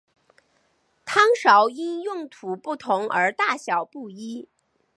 [1.05, 4.49] 汤勺因用途不同而大小不一。